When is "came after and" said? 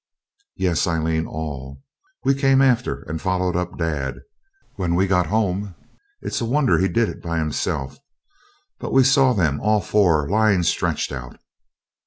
2.33-3.21